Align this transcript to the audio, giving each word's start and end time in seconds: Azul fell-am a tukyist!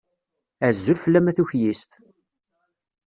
Azul 0.67 0.97
fell-am 1.03 1.27
a 1.29 1.33
tukyist! 1.37 1.91